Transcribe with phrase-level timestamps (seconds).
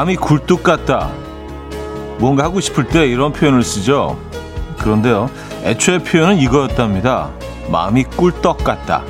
[0.00, 1.10] 마음이 굴뚝 같다.
[2.20, 4.18] 뭔가 하고 싶을 때 이런 표현을 쓰죠.
[4.78, 5.28] 그런데요,
[5.62, 7.28] 애초에 표현은 이거였답니다.
[7.68, 9.02] 마음이 꿀떡 같다.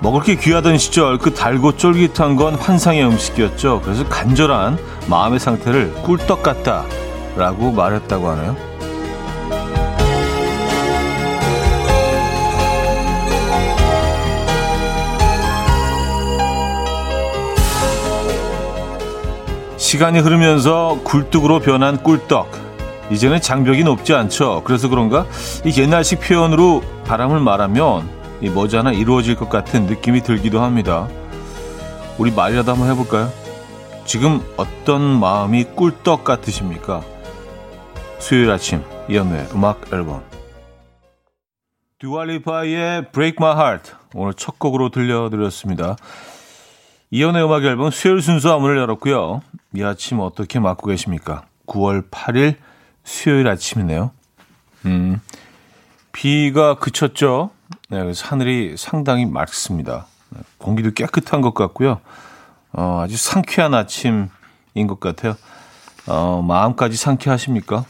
[0.00, 3.80] 먹을 게 귀하던 시절 그 달고 쫄깃한 건 환상의 음식이었죠.
[3.84, 6.82] 그래서 간절한 마음의 상태를 꿀떡 같다
[7.36, 8.71] 라고 말했다고 하네요.
[19.92, 22.50] 시간이 흐르면서 굴뚝으로 변한 꿀떡.
[23.10, 24.62] 이제는 장벽이 높지 않죠.
[24.64, 25.26] 그래서 그런가
[25.66, 28.08] 이 옛날식 표현으로 바람을 말하면
[28.40, 31.08] 이 머지않아 이루어질 것 같은 느낌이 들기도 합니다.
[32.16, 33.30] 우리 말이라도 한번 해볼까요?
[34.06, 37.02] 지금 어떤 마음이 꿀떡 같으십니까?
[38.18, 40.22] 수요일 아침 이연의 음악 앨범
[41.98, 45.96] 듀얼리파의 Break My Heart 오늘 첫 곡으로 들려드렸습니다.
[47.10, 49.42] 이연의 음악 앨범 수요일 순서 문을 열었고요.
[49.74, 51.44] 이 아침 어떻게 맞고 계십니까?
[51.66, 52.56] 9월 8일
[53.04, 54.10] 수요일 아침이네요.
[54.84, 55.20] 음,
[56.12, 57.50] 비가 그쳤죠?
[57.88, 60.06] 네, 하늘이 상당히 맑습니다.
[60.30, 62.00] 네, 공기도 깨끗한 것 같고요.
[62.72, 64.28] 어, 아주 상쾌한 아침인
[64.88, 65.36] 것 같아요.
[66.06, 67.84] 어, 마음까지 상쾌하십니까?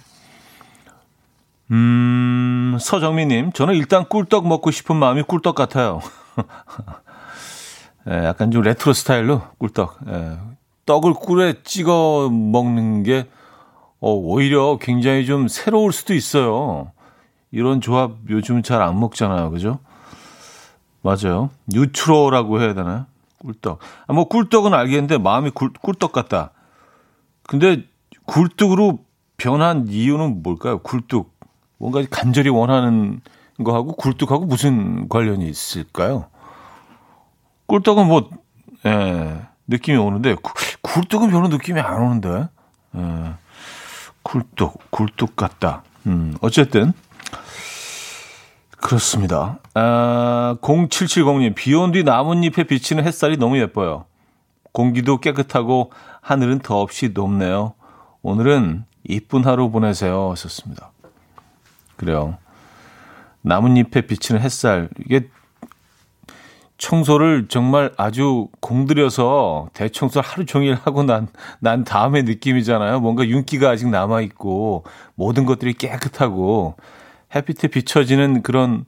[1.71, 6.01] 음, 서정민님, 저는 일단 꿀떡 먹고 싶은 마음이 꿀떡 같아요.
[8.09, 9.99] 예, 약간 좀 레트로 스타일로 꿀떡.
[10.09, 10.39] 예,
[10.87, 13.29] 떡을 꿀에 찍어 먹는 게
[14.01, 16.91] 어, 오히려 굉장히 좀 새로울 수도 있어요.
[17.51, 19.51] 이런 조합 요즘은 잘 안 먹잖아요.
[19.51, 19.79] 그죠?
[21.03, 21.51] 맞아요.
[21.67, 23.07] 뉴트로라고 해야 되나요?
[23.39, 23.79] 꿀떡.
[24.07, 26.53] 아, 뭐 꿀떡은 알겠는데 마음이 굴, 꿀떡 같다.
[27.45, 27.85] 근데
[28.27, 29.01] 굴뚝으로
[29.37, 30.79] 변한 이유는 뭘까요?
[30.79, 31.33] 굴뚝.
[31.79, 33.21] 뭔가 간절히 원하는
[33.65, 36.27] 거하고 굴뚝하고 무슨 관련이 있을까요?
[37.67, 38.31] 꿀떡은 뭐,
[38.87, 40.37] 예, 느낌이 오는데,
[40.83, 42.48] 굴뚝은 별로 느낌이 안 오는데,
[42.97, 43.35] 예,
[44.23, 45.83] 굴뚝, 굴뚝 같다.
[46.07, 46.93] 음, 어쨌든,
[48.79, 49.59] 그렇습니다.
[49.75, 54.07] 아, 0770님, 비 온 뒤 나뭇잎에 비치는 햇살이 너무 예뻐요.
[54.73, 57.75] 공기도 깨끗하고 하늘은 더없이 높네요.
[58.23, 60.31] 오늘은 이쁜 하루 보내세요.
[60.33, 60.91] 하셨습니다.
[61.97, 62.39] 그래요.
[63.42, 65.29] 나뭇잎에 비치는 햇살, 이게
[66.83, 71.29] 청소를 정말 아주 공들여서 대청소를 하루 종일 하고 난,
[71.61, 72.98] 난 다음의 느낌이잖아요.
[72.98, 74.83] 뭔가 윤기가 아직 남아있고,
[75.15, 76.75] 모든 것들이 깨끗하고,
[77.37, 78.85] 햇빛에 비춰지는 그런,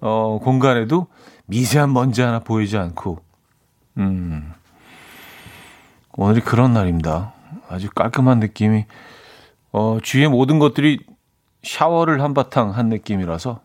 [0.00, 1.06] 어, 공간에도
[1.46, 3.20] 미세한 먼지 하나 보이지 않고,
[3.98, 4.52] 음.
[6.16, 7.32] 오늘이 그런 날입니다.
[7.68, 8.86] 아주 깔끔한 느낌이,
[9.70, 10.98] 어, 주위의 모든 것들이
[11.62, 13.60] 샤워를 한바탕 한 느낌이라서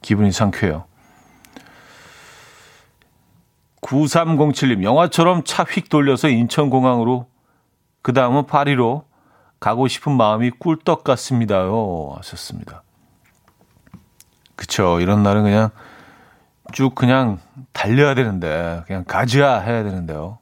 [0.00, 0.84] 기분이 상쾌해요.
[3.82, 7.26] 9307님, 영화처럼 차 휙 돌려서 인천공항으로,
[8.02, 9.04] 그 다음은 파리로
[9.60, 12.14] 가고 싶은 마음이 꿀떡 같습니다요.
[12.16, 12.82] 하셨습니다.
[14.56, 15.00] 그쵸.
[15.00, 15.70] 이런 날은 그냥
[16.72, 17.38] 쭉 그냥
[17.72, 20.38] 달려야 되는데, 그냥 가자 해야 되는데요.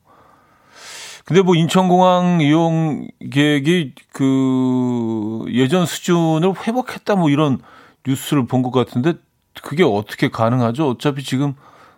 [1.24, 7.58] 근데 뭐 인천공항 이용 계획이 그 예전 수준을 회복했다 뭐 이런
[8.06, 9.14] 뉴스를 본 것 같은데
[9.60, 10.88] 그게 어떻게 가능하죠?
[10.88, 11.54] 어차피 지금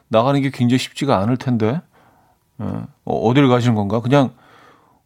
[0.09, 1.81] 나가는 게 굉장히 쉽지가 않을 텐데.
[2.59, 4.01] 어, 어디를 가시는 건가?
[4.01, 4.31] 그냥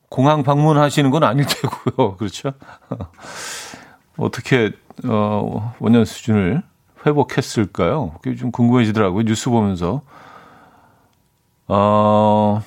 [0.08, 2.16] 공항 방문하시는 건 아닐 테고요.
[2.16, 2.52] 그렇죠?
[4.16, 4.72] 어떻게
[5.04, 6.62] 어, 원년 수준을
[7.06, 8.12] 회복했을까요?
[8.22, 9.24] 그게 좀 궁금해지더라고요.
[9.24, 10.02] 뉴스 보면서.
[11.68, 12.62] 어,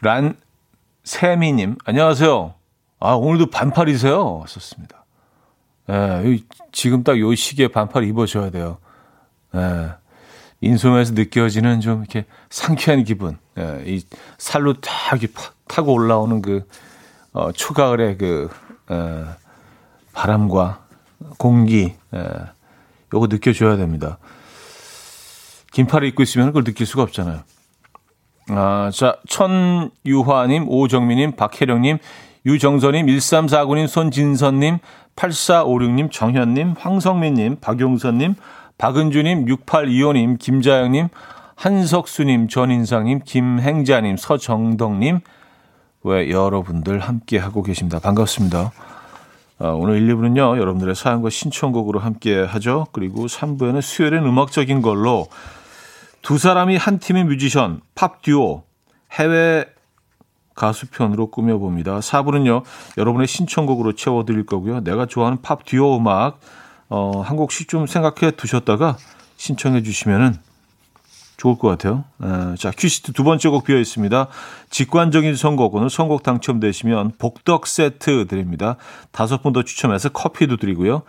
[0.00, 0.36] 란
[1.04, 2.54] 세미님, 안녕하세요.
[3.00, 4.44] 아, 오늘도 반팔이세요?
[4.46, 5.04] 썼습니다.
[5.90, 6.38] 예,
[6.72, 8.78] 지금 딱 요 시기에 반팔 입으셔야 돼요.
[9.54, 9.90] 예,
[10.60, 13.38] 인소매에서 느껴지는 좀 이렇게 상쾌한 기분.
[13.58, 14.02] 예, 이
[14.38, 15.18] 살로 딱
[15.66, 16.66] 타고 올라오는 그,
[17.32, 18.50] 어, 초가을의 그,
[18.90, 19.24] 예,
[20.12, 20.84] 바람과
[21.36, 22.28] 공기, 예,
[23.12, 24.18] 요거 느껴줘야 됩니다.
[25.72, 27.42] 긴팔을 입고 있으면 그걸 느낄 수가 없잖아요.
[28.50, 31.98] 아, 자, 천유화님, 오정민님, 박혜령님,
[32.46, 34.78] 유정선님, 1349님, 손진선님,
[35.16, 38.34] 8456님, 정현님, 황성민님, 박용선님,
[38.78, 41.08] 박은주님, 6825님, 김자영님,
[41.56, 45.20] 한석수님, 전인상님, 김행자님, 서정덕님,
[46.04, 47.98] 왜 여러분들 함께 하고 계십니다.
[47.98, 48.70] 반갑습니다.
[49.58, 52.86] 아, 오늘 1, 2부는요, 여러분들의 사연과 신청곡으로 함께 하죠.
[52.92, 55.26] 그리고 3부에는 수요일엔 음악적인 걸로
[56.22, 58.62] 두 사람이 한 팀의 뮤지션, 팝 듀오,
[59.10, 59.66] 해외
[60.54, 61.98] 가수편으로 꾸며봅니다.
[61.98, 62.62] 4부는요,
[62.96, 64.84] 여러분의 신청곡으로 채워드릴 거고요.
[64.84, 66.38] 내가 좋아하는 팝 듀오 음악,
[66.88, 68.96] 어, 한 곡씩 좀 생각해 두셨다가
[69.36, 70.36] 신청해 주시면은
[71.36, 72.04] 좋을 것 같아요.
[72.22, 74.26] 에, 자, 퀴시트 두 번째 곡 비어 있습니다.
[74.70, 75.74] 직관적인 선곡.
[75.74, 78.76] 오늘 선곡 당첨되시면 복덕 세트 드립니다.
[79.12, 81.02] 다섯 분 더 추첨해서 커피도 드리고요.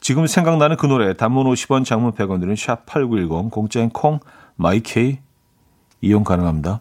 [0.00, 4.20] 지금 생각나는 그 노래 단문 50원 장문 100원 드는 샵8910 공짜인 콩
[4.56, 5.18] 마이케이
[6.00, 6.80] 이용 가능합니다.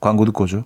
[0.00, 0.64] 광고 듣고 오죠.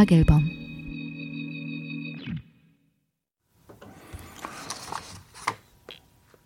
[0.00, 0.48] 음악 앨범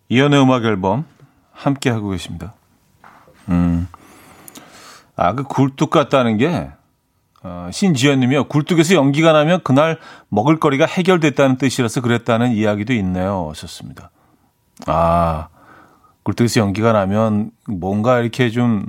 [0.09, 1.05] 이연의 음악 앨범
[1.53, 2.53] 함께 하고 계십니다.
[3.47, 3.87] 음.
[5.15, 6.69] 아, 그 굴뚝 같다는 게
[7.43, 8.49] 어, 신지연님이요.
[8.49, 13.47] 굴뚝에서 연기가 나면 그날 먹을거리가 해결됐다는 뜻이라서 그랬다는 이야기도 있네요.
[13.51, 14.11] 하셨습니다.
[14.85, 15.47] 아,
[16.23, 18.85] 굴뚝에서 연기가 나면 뭔가 이렇게 좀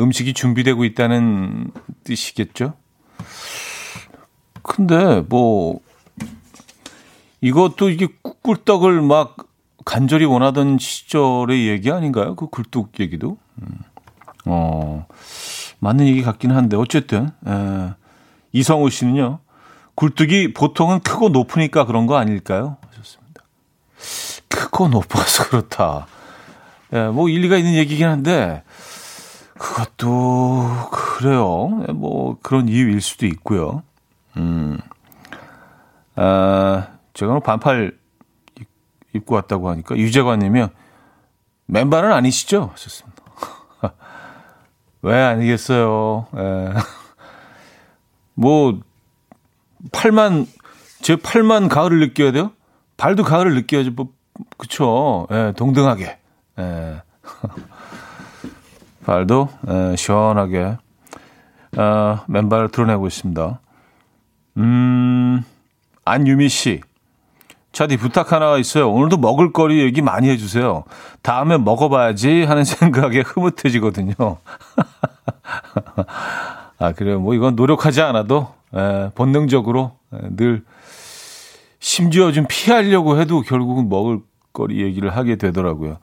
[0.00, 1.70] 음식이 준비되고 있다는
[2.02, 2.74] 뜻이겠죠?
[4.62, 5.80] 근데 뭐
[7.40, 8.08] 이것도 이게
[8.42, 9.36] 꿀떡을 막
[9.84, 12.34] 간절히 원하던 시절의 얘기 아닌가요?
[12.36, 13.36] 그 굴뚝 얘기도.
[13.60, 13.78] 음.
[14.46, 15.06] 어,
[15.78, 17.94] 맞는 얘기 같긴 한데 어쨌든 에,
[18.52, 19.40] 이성우 씨는요.
[19.94, 22.78] 굴뚝이 보통은 크고 높으니까 그런 거 아닐까요?
[22.88, 23.42] 하셨습니다.
[24.48, 26.06] 크고 높아서 그렇다.
[26.92, 28.62] 예, 뭐 일리가 있는 얘기긴 한데
[29.58, 31.68] 그것도 그래요.
[31.94, 33.82] 뭐 그런 이유일 수도 있고요.
[34.36, 34.78] 음.
[36.16, 37.96] 아, 제가 반팔
[39.12, 40.70] 입고 왔다고 하니까 유재관님이요.
[41.66, 42.70] 맨발은 아니시죠?
[42.72, 43.22] 하셨습니다.
[45.02, 46.26] 왜 아니겠어요?
[46.36, 46.40] 에.
[46.40, 46.72] 예.
[48.34, 48.80] 뭐
[49.92, 50.46] 팔만
[51.02, 52.50] 제 팔만 가을을 느껴야 돼요?
[52.96, 54.08] 발도 가을을 느껴야지 뭐
[54.58, 55.26] 그쵸?
[55.30, 56.18] 예, 동등하게.
[56.58, 57.02] 예.
[59.04, 60.76] 발도 예, 시원하게
[61.76, 63.60] 어, 맨발을 드러내고 있습니다.
[64.58, 65.44] 음,
[66.04, 66.80] 안유미 씨.
[67.72, 68.88] 차디 부탁 하나가 있어요.
[68.90, 70.84] 오늘도 먹을거리 얘기 많이 해주세요.
[71.22, 74.14] 다음에 먹어봐야지 하는 생각에 흐뭇해지거든요.
[76.78, 77.18] 아, 그래요.
[77.20, 80.64] 뭐 이건 노력하지 않아도 에, 본능적으로 에, 늘
[81.80, 85.98] 심지어 좀 피하려고 해도 결국은 먹을거리 얘기를 하게 되더라고요.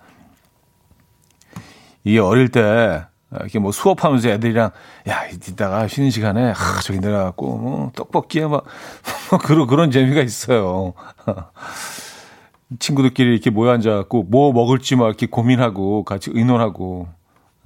[2.04, 4.72] 이게 어릴 때 이렇게 뭐 수업하면서 애들이랑
[5.08, 8.66] 야 이따가 쉬는 시간에 아 저기 내려갖고 뭐 떡볶이에 막
[9.44, 10.94] 그런 그런 재미가 있어요.
[12.80, 17.08] 친구들끼리 이렇게 모여 앉아갖고 뭐 먹을지 막 이렇게 고민하고 같이 의논하고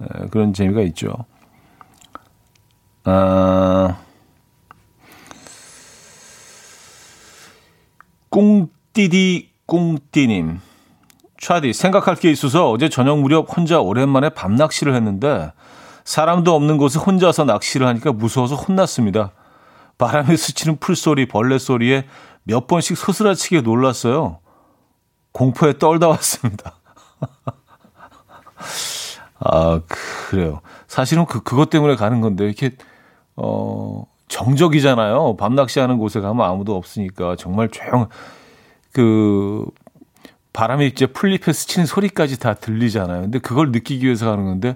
[0.00, 1.12] 에, 그런 재미가 있죠.
[3.04, 3.98] 아,
[8.30, 10.60] 꽁띠디 꽁띠님.
[11.40, 15.52] 차디, 생각할 게 있어서 어제 저녁 무렵 혼자 오랜만에 밤 낚시를 했는데
[16.04, 19.32] 사람도 없는 곳에 혼자서 낚시를 하니까 무서워서 혼났습니다.
[19.98, 22.06] 바람에 스치는 풀소리, 벌레 소리에
[22.44, 24.38] 몇 번씩 소스라치게 놀랐어요.
[25.32, 26.76] 공포에 떨다 왔습니다.
[29.40, 29.80] 아,
[30.28, 30.60] 그래요.
[30.86, 32.76] 사실은 그, 그것 때문에 가는 건데, 이렇게,
[33.34, 35.36] 어, 정적이잖아요.
[35.36, 38.08] 밤 낚시 하는 곳에 가면 아무도 없으니까 정말 조용,
[38.92, 39.66] 그,
[40.56, 43.20] 바람이 이제 풀잎에 스치는 소리까지 다 들리잖아요.
[43.20, 44.74] 근데 그걸 느끼기 위해서 가는 건데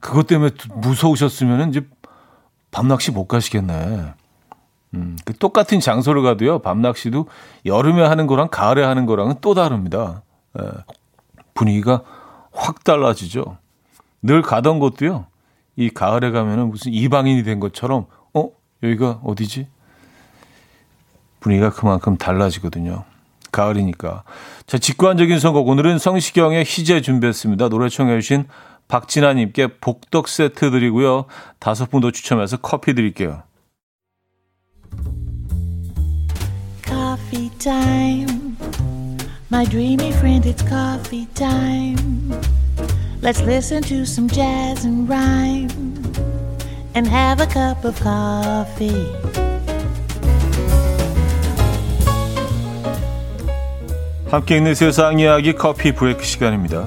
[0.00, 1.86] 그것 때문에 무서우셨으면 이제
[2.72, 4.12] 밤낚시 못 가시겠네.
[4.94, 7.28] 음, 그 똑같은 장소를 가도요, 밤낚시도
[7.64, 10.22] 여름에 하는 거랑 가을에 하는 거랑은 또 다릅니다.
[10.58, 10.64] 예,
[11.54, 12.02] 분위기가
[12.50, 13.56] 확 달라지죠.
[14.22, 15.26] 늘 가던 곳도요,
[15.76, 18.48] 이 가을에 가면은 무슨 이방인이 된 것처럼, 어?
[18.82, 19.68] 여기가 어디지?
[21.38, 23.04] 분위기가 그만큼 달라지거든요.
[23.52, 24.24] 가을이니까.
[24.66, 25.68] 자, 직관적인 선곡.
[25.68, 27.68] 오늘은 성시경의 희재 준비했습니다.
[27.68, 28.46] 노래 청해주신
[28.88, 31.26] 박진아님께 복덕 세트 드리고요.
[31.58, 33.42] 다섯 분 더 추첨해서 커피 드릴게요.
[36.84, 38.56] Coffee time.
[39.52, 42.30] My dreamy friend, it's coffee time.
[43.22, 45.68] Let's listen to some jazz and rhyme
[46.94, 49.49] and have a cup of coffee.
[54.30, 56.86] 함께 있는 세상 이야기 커피 브레이크 시간입니다.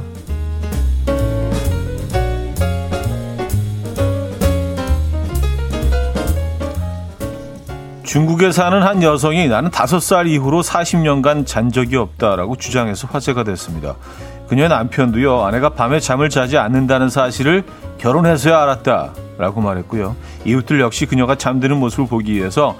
[8.06, 13.96] 중국에 사는 한 여성이 나는 다섯 살 이후로 40년간 잔 적이 없다라고 주장해서 화제가 됐습니다.
[14.48, 17.64] 그녀의 남편도요, 아내가 밤에 잠을 자지 않는다는 사실을
[17.98, 19.14] 결혼해서야 알았다.
[19.38, 20.16] 라고 말했고요.
[20.46, 22.78] 이웃들 역시 그녀가 잠드는 모습을 보기 위해서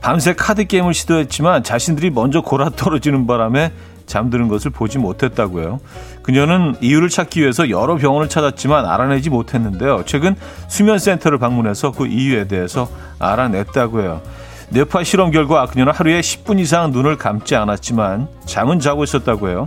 [0.00, 3.72] 밤새 카드 게임을 시도했지만 자신들이 먼저 골아 떨어지는 바람에
[4.06, 5.80] 잠드는 것을 보지 못했다고요.
[6.22, 10.04] 그녀는 이유를 찾기 위해서 여러 병원을 찾았지만 알아내지 못했는데요.
[10.06, 10.36] 최근
[10.68, 14.22] 수면센터를 방문해서 그 이유에 대해서 알아냈다고요.
[14.70, 19.66] 뇌파 실험 결과 그녀는 하루에 10분 이상 눈을 감지 않았지만 잠은 자고 있었다고 해요.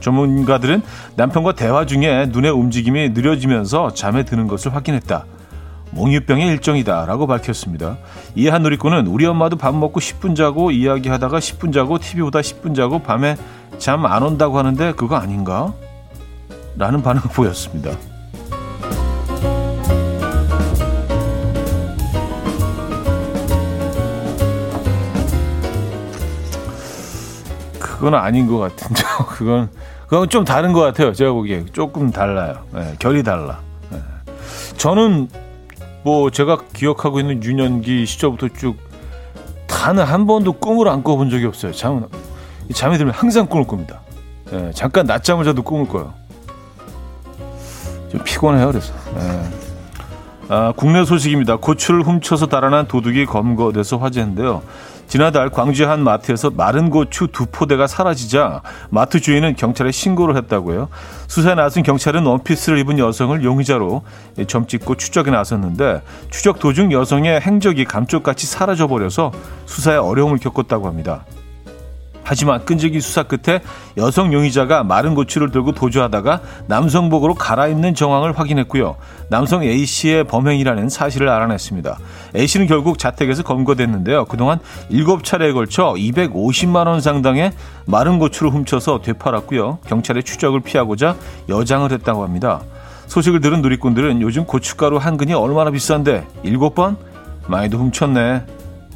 [0.00, 0.82] 전문가들은
[1.16, 5.26] 남편과 대화 중에 눈의 움직임이 느려지면서 잠에 드는 것을 확인했다.
[5.92, 7.98] 몽유병의 일정이다라고 밝혔습니다.
[8.34, 12.74] 이해 한 누리꾼은 우리 엄마도 밥 먹고 10분 자고 이야기하다가 10분 자고 TV 보다 10분
[12.74, 13.36] 자고 밤에
[13.78, 15.72] 잠 안 온다고 하는데 그거 아닌가?
[16.76, 17.90] 라는 반응을 보였습니다.
[27.78, 29.68] 그건 아닌 것 같은데 그건
[30.06, 31.12] 그건 좀 다른 것 같아요.
[31.12, 32.64] 제가 보기에 조금 달라요.
[32.72, 33.60] 네, 결이 달라.
[33.90, 33.98] 네.
[34.76, 35.28] 저는
[36.02, 38.76] 뭐 제가 기억하고 있는 유년기 시절부터 쭉
[39.68, 41.72] 단은 한 번도 꿈을 안 꿔본 적이 없어요.
[41.72, 42.06] 잠은
[42.72, 44.00] 잠이 들면 항상 꿈을 꿉니다.
[44.50, 46.12] 네, 잠깐 낮잠을 자도 꿈을 꿔요.
[48.10, 48.68] 좀 피곤해요.
[48.68, 48.92] 그래서.
[49.14, 49.50] 네.
[50.48, 51.56] 아, 국내 소식입니다.
[51.56, 54.62] 고추를 훔쳐서 달아난 도둑이 검거돼서 화제인데요.
[55.06, 60.88] 지난달 광주의 한 마트에서 마른 고추 두 포대가 사라지자 마트 주인은 경찰에 신고를 했다고요.
[61.26, 64.02] 수사에 나선 경찰은 원피스를 입은 여성을 용의자로
[64.46, 69.32] 점 찍고 추적에 나섰는데 추적 도중 여성의 행적이 감쪽같이 사라져버려서
[69.66, 71.24] 수사에 어려움을 겪었다고 합니다.
[72.30, 73.60] 하지만 끈질긴 수사 끝에
[73.96, 78.94] 여성 용의자가 마른 고추를 들고 도주하다가 남성복으로 갈아입는 정황을 확인했고요.
[79.30, 81.98] 남성 A씨의 범행이라는 사실을 알아냈습니다.
[82.36, 84.26] A씨는 결국 자택에서 검거됐는데요.
[84.26, 84.60] 그동안
[84.92, 87.50] 7차례에 걸쳐 250만 원 상당의
[87.86, 89.80] 마른 고추를 훔쳐서 되팔았고요.
[89.88, 91.16] 경찰의 추적을 피하고자
[91.48, 92.60] 여장을 했다고 합니다.
[93.08, 96.94] 소식을 들은 누리꾼들은 요즘 고춧가루 한 근이 얼마나 비싼데 7번?
[97.48, 98.44] 많이도 훔쳤네.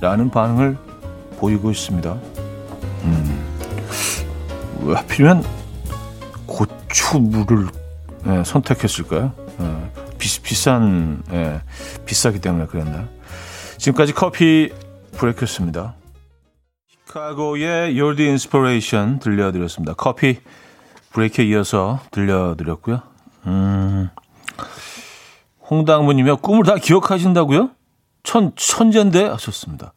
[0.01, 0.77] 라는 반응을
[1.41, 2.34] 보이고 있습니다.
[3.05, 5.45] 음, 왜 하필이면
[6.47, 7.69] 고추물을
[8.27, 9.33] 예, 선택했을까요?
[9.61, 11.61] 예, 비, 비싼, 예,
[12.07, 13.09] 비싸기 때문에 그랬나요?
[13.79, 14.73] 지금까지 커피
[15.13, 15.95] 브레이크였습니다.
[16.89, 19.95] 시카고의 You're the Inspiration 들려드렸습니다.
[19.95, 20.41] 커피
[21.13, 23.03] 브레이크에 이어서 들려드렸고요.
[23.47, 24.09] 음,
[25.71, 27.71] 홍당무님이 꿈을 다 기억하신다고요?
[28.23, 29.27] 천, 천재인데?
[29.29, 29.93] 하셨습니다.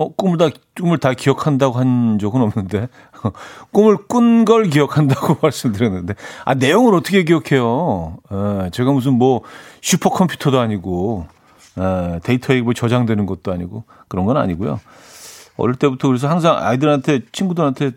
[0.00, 2.88] 어, 꿈을 다, 꿈을 다 기억한다고 한 적은 없는데,
[3.70, 6.14] 꿈을 꾼 걸 기억한다고 말씀드렸는데,
[6.46, 8.16] 아, 내용을 어떻게 기억해요?
[8.32, 9.42] 에, 제가 무슨 뭐,
[9.82, 11.26] 슈퍼컴퓨터도 아니고,
[11.78, 14.80] 에, 데이터에 뭐 저장되는 것도 아니고, 그런 건 아니고요.
[15.58, 17.90] 어릴 때부터 그래서 항상 아이들한테, 친구들한테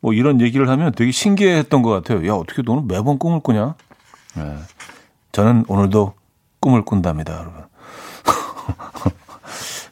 [0.00, 2.26] 뭐 이런 얘기를 하면 되게 신기해 했던 것 같아요.
[2.26, 3.74] 야, 어떻게 너는 매번 꿈을 꾸냐?
[4.38, 4.56] 에,
[5.32, 6.14] 저는 오늘도
[6.60, 7.64] 꿈을 꾼답니다, 여러분.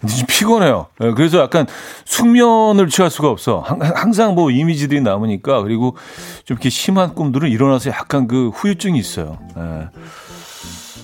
[0.09, 0.87] 좀 피곤해요.
[1.03, 1.67] 예, 그래서 약간
[2.05, 3.61] 숙면을 취할 수가 없어.
[3.95, 5.97] 항상 뭐 이미지들이 남으니까 그리고
[6.45, 9.39] 좀 이렇게 심한 꿈들은 일어나서 약간 그 후유증이 있어요.
[9.57, 9.89] 예.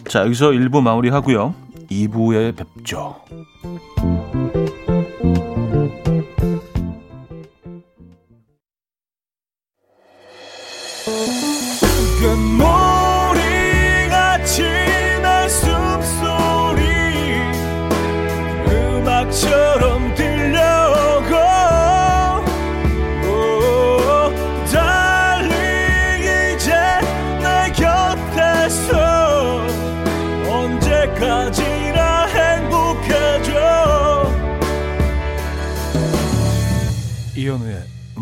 [0.08, 1.54] 자, 여기서 1부 마무리하고요.
[1.90, 3.16] 2부에 뵙죠.
[12.20, 12.67] 이현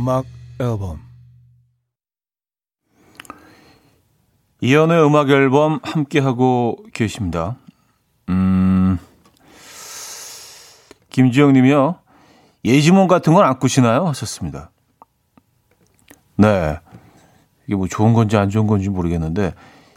[0.06, 0.25] 음악
[0.60, 1.00] 앨범
[4.60, 7.56] 이현우의 음악 앨범 함께하고 계십니다.
[8.28, 9.00] 음,
[11.10, 11.96] 김지영 님이요.
[12.64, 14.06] 예지몽 같은 건 안 꾸시나요?
[14.06, 14.70] 하셨습니다.
[16.36, 16.78] 네.
[17.66, 19.54] 이게 뭐 좋은 건지 안 좋은 건지 모르겠는데,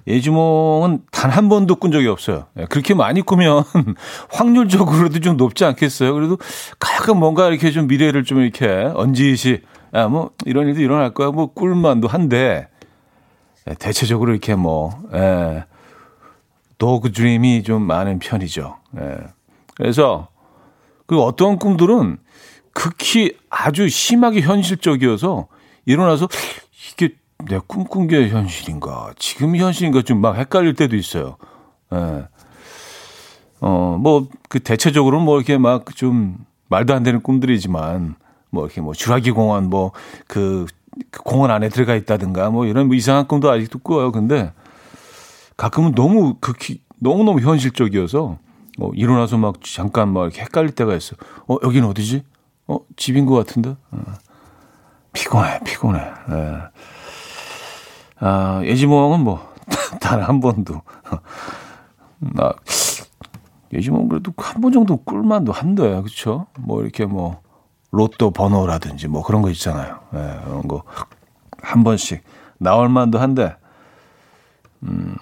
[0.08, 2.48] 예지몽은 단 한 번도 꾼 적이 없어요.
[2.58, 3.63] 예, 그렇게 많이 꾸면
[4.34, 6.16] 확률적으로도 좀 높지 않겠어요?
[6.16, 6.39] 그래도
[6.80, 9.62] 가끔 뭔가 이렇게 좀 미래를 좀 이렇게 언지시,
[9.96, 11.31] 야, 뭐, 이런 일도 일어날 거야.
[11.31, 12.67] 뭐, 꿀만도 한데,
[13.69, 15.65] 예, 대체적으로 이렇게 뭐, 예,
[16.77, 18.77] 도그 드림이 좀 많은 편이죠.
[19.00, 19.17] 예.
[19.75, 20.27] 그래서,
[21.08, 22.17] 그 어떤 꿈들은
[22.74, 25.48] 극히 아주 심하게 현실적이어서
[25.86, 26.27] 일어나서
[26.93, 27.15] 이게
[27.50, 29.13] 내 꿈꾼 게 현실인가?
[29.17, 30.01] 지금 현실인가?
[30.03, 31.38] 좀 막 헷갈릴 때도 있어요.
[31.93, 32.25] 예.
[33.62, 36.38] 어, 뭐, 그 대체적으로 뭐 이렇게 막 좀
[36.69, 38.15] 말도 안 되는 꿈들이지만
[38.51, 40.65] 뭐 이렇게 뭐 주라기 공원 뭐그
[41.12, 44.12] 그 공원 안에 들어가 있다든가 뭐 이런 뭐 이상한 꿈도 아직도 꿔요.
[44.12, 44.51] 근데
[45.58, 48.38] 가끔은 너무 극히 너무너무 현실적이어서
[48.77, 51.15] 뭐 일어나서 막 잠깐 막 이렇게 헷갈릴 때가 있어.
[51.48, 52.24] 어, 여기는 어디지?
[52.68, 53.75] 어, 집인 것 같은데?
[53.91, 54.00] 어.
[55.13, 56.00] 피곤해, 피곤해.
[56.00, 56.58] 예.
[58.20, 59.48] 아, 예지몽은 뭐,
[60.00, 60.82] 단 한 번도.
[62.20, 62.53] 나,
[63.74, 66.46] 예지몽 그래도 한 번 정도 꿀만도 한대, 그쵸?
[66.60, 67.41] 뭐, 이렇게 뭐,
[67.91, 70.00] 로또 번호라든지 뭐 그런 거 있잖아요.
[70.13, 70.84] 예, 그런 거
[71.62, 72.24] 한 번씩
[72.58, 73.55] 나올 만도 한데,
[74.84, 75.15] 음,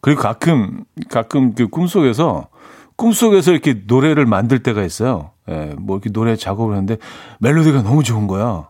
[0.00, 2.48] 그리고 가끔, 가끔 그 꿈속에서,
[2.96, 5.30] 꿈속에서 이렇게 노래를 만들 때가 있어요.
[5.48, 6.96] 예, 뭐 이렇게 노래 작업을 하는데
[7.40, 8.68] 멜로디가 너무 좋은 거야.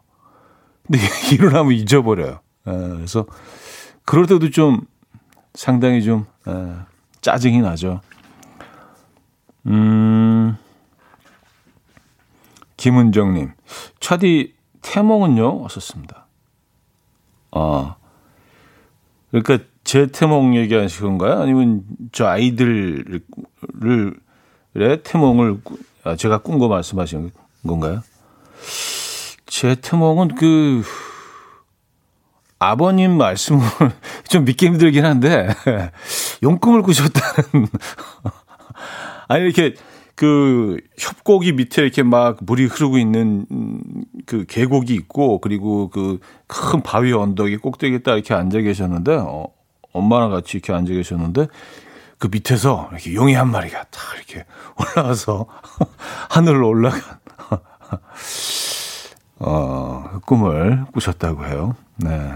[0.87, 0.99] 근데
[1.33, 2.41] 일어나면 잊어버려요.
[2.69, 3.27] 예, 그래서
[4.05, 4.81] 그럴 때도 좀
[5.55, 6.75] 상당히 좀 예,
[7.21, 8.01] 짜증이 나죠.
[9.67, 10.57] 음,
[12.77, 13.53] 김은정님,
[14.01, 15.61] 차디 태몽은요?
[15.63, 16.27] 왔었습니다.
[17.53, 17.97] 아,
[19.31, 21.41] 그러니까 제 태몽 얘기하신 건가요?
[21.41, 23.21] 아니면 저 아이들의
[25.05, 25.61] 태몽을
[26.05, 27.31] 아, 제가 꾼 거 말씀하시는
[27.67, 28.03] 건가요?
[29.47, 30.83] 제 태몽은 그
[32.59, 33.61] 아버님 말씀을
[34.29, 35.49] 좀 믿기 힘들긴 한데
[36.43, 37.67] 용꿈을 꾸셨다는
[39.29, 39.75] 아니 이렇게
[40.15, 43.47] 그 협곡이 밑에 이렇게 막 물이 흐르고 있는
[44.27, 46.19] 그 계곡이 있고 그리고 그
[46.53, 49.49] 큰 바위 언덕이 꼭대기에 딱 이렇게 앉아 계셨는데 어,
[49.93, 51.47] 엄마랑 같이 이렇게 앉아 계셨는데
[52.19, 54.45] 그 밑에서 이렇게 용이 한 마리가 딱 이렇게
[54.79, 55.47] 올라가서
[56.29, 57.01] 하늘로 올라간
[59.41, 61.75] 어, 그 꿈을 꾸셨다고 해요.
[61.97, 62.33] 네.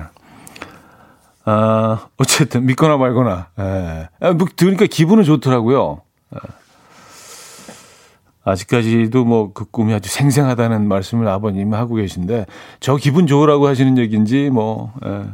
[1.44, 3.50] 아, 어쨌든 믿거나 말거나.
[3.60, 4.08] 예.
[4.18, 6.00] 아, 뭐 들으니까 기분은 좋더라고요.
[6.34, 6.38] 예.
[8.46, 12.46] 아직까지도 뭐 그 꿈이 아주 생생하다는 말씀을 아버님이 하고 계신데
[12.80, 15.24] 저 기분 좋으라고 하시는 얘기인지 뭐 예.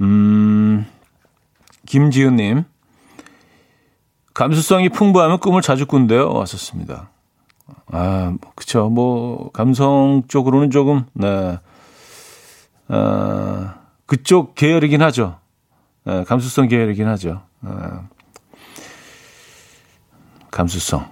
[0.00, 0.86] 음.
[1.90, 2.64] 김지은 님,
[4.32, 6.32] 감수성이 풍부하면 꿈을 자주 꾼대요.
[6.32, 7.10] 왔었습니다.
[7.88, 8.88] 아, 그쵸.
[8.88, 11.58] 뭐, 감성 쪽으로는 조금, 네.
[12.86, 13.74] 아,
[14.06, 15.38] 그쪽 계열이긴 하죠.
[16.04, 17.42] 네, 감수성 계열이긴 하죠.
[17.62, 18.08] 아,
[20.50, 21.06] 감수성.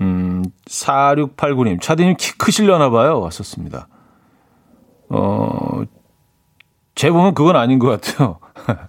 [0.00, 3.20] 음, 4689님, 차디님 키 크시려나 봐요.
[3.20, 3.88] 왔었습니다.
[5.10, 5.82] 어,
[6.94, 8.38] 제 보면 그건 아닌 것 같아요.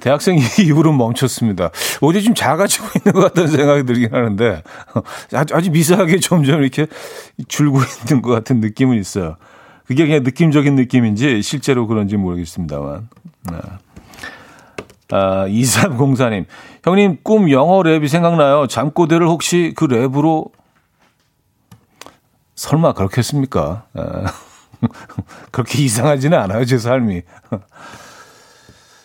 [0.00, 1.70] 대학생 이후로 멈췄습니다.
[2.00, 4.62] 어제 좀 작아지고 있는 것 같다는 생각이 들긴 하는데
[5.32, 6.86] 아주, 아주 미세하게 점점 이렇게
[7.48, 9.36] 줄고 있는 것 같은 느낌은 있어요.
[9.86, 13.08] 그게 그냥 느낌적인 느낌인지 실제로 그런지 모르겠습니다만.
[13.50, 13.58] 네.
[15.12, 16.46] 아, 2304님.
[16.82, 18.66] 형님, 꿈 영어 랩이 생각나요.
[18.66, 20.50] 잠꼬대를 혹시 그 랩으로
[22.54, 23.84] 설마 그렇겠습니까?
[23.92, 24.24] 아,
[25.52, 27.22] 그렇게 이상하지는 않아요, 제 삶이.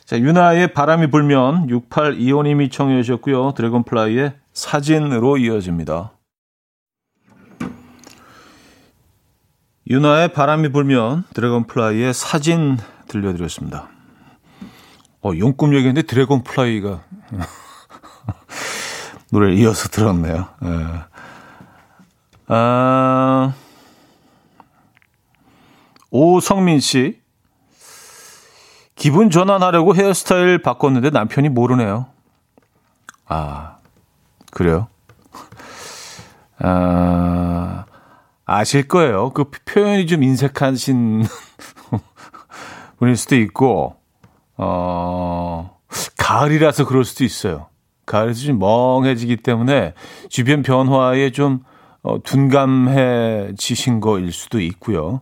[0.06, 3.52] 자, 유나의 바람이 불면 6825님이 청해 주셨고요.
[3.52, 6.13] 드래곤플라이의 사진으로 이어집니다.
[9.89, 12.78] 유나의 바람이 불면 드래곤플라이의 사진
[13.10, 13.96] 들려드렸습니다.
[15.23, 17.01] 어, 용꿈 얘기인데 드래곤 플라이가
[19.32, 20.47] 노래를 이어서 들었네요.
[20.62, 20.69] 네.
[22.47, 23.53] 아,
[26.12, 27.21] 오성민 씨.
[28.95, 32.08] 기분 전환하려고 헤어스타일 바꿨는데 남편이 모르네요.
[33.27, 33.77] 아,
[34.51, 34.88] 그래요?
[36.60, 37.86] 아,
[38.45, 39.32] 아실 거예요.
[39.32, 41.25] 그 표현이 좀 인색하신
[42.97, 43.96] 분일 수도 있고,
[44.58, 45.78] 어,
[46.17, 47.67] 가을이라서 그럴 수도 있어요.
[48.06, 49.93] 가을에서 좀 멍해지기 때문에
[50.30, 51.60] 주변 변화에 좀
[52.04, 55.22] 어, 둔감해지신 거일 수도 있고요.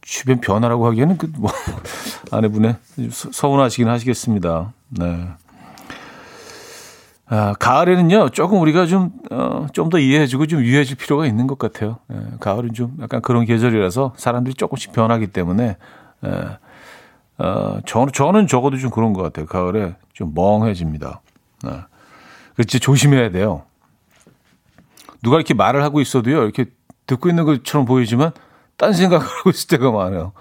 [0.00, 1.50] 주변 변화라고 하기에는 그 뭐
[2.32, 2.76] 아내분의
[3.10, 4.72] 서운하시긴 하시겠습니다.
[4.88, 5.26] 네.
[7.32, 11.98] 아, 가을에는요, 조금 우리가 좀, 어, 좀 더 이해해주고 좀 유해질 필요가 있는 것 같아요.
[12.12, 15.76] 예, 가을은 좀 약간 그런 계절이라서 사람들이 조금씩 변하기 때문에,
[16.24, 16.30] 예,
[17.40, 19.46] 어, 저, 저는 적어도 좀 그런 것 같아요.
[19.46, 21.22] 가을에 좀 멍해집니다.
[21.66, 21.80] 예.
[22.54, 23.62] 그렇지, 조심해야 돼요.
[25.22, 26.66] 누가 이렇게 말을 하고 있어도요, 이렇게
[27.06, 28.32] 듣고 있는 것처럼 보이지만,
[28.76, 30.32] 딴 생각을 하고 있을 때가 많아요.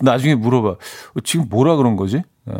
[0.00, 0.68] 나중에 물어봐.
[0.68, 2.22] 어, 지금 뭐라 그런 거지?
[2.50, 2.54] 예.